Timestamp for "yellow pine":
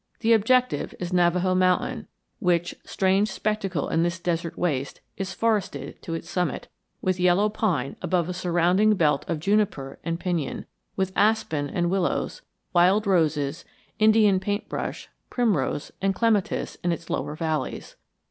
7.19-7.95